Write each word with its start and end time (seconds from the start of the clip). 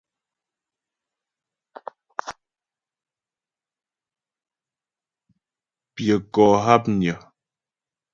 Pyə̂ 5.93 6.17
kó 6.33 6.43
hápnyə́. 6.65 7.17